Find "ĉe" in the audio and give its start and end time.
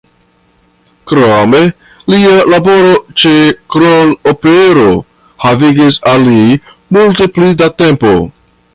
3.25-3.35